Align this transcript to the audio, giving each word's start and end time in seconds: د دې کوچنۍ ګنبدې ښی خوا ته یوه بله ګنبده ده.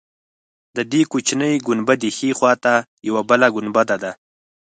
د 0.75 0.77
دې 0.91 1.01
کوچنۍ 1.11 1.53
ګنبدې 1.67 2.09
ښی 2.17 2.29
خوا 2.37 2.53
ته 2.63 2.73
یوه 3.07 3.21
بله 3.29 3.47
ګنبده 3.55 3.95
ده. 4.03 4.11